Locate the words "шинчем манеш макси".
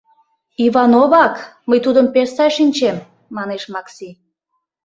2.57-4.09